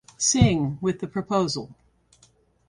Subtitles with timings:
[0.17, 1.75] Singh with the proposal.